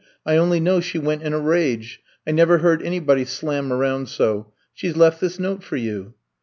[0.25, 2.01] I only know she went iq a rage.
[2.25, 4.51] I never heard anybody slam around so.
[4.73, 6.15] She left this note for you.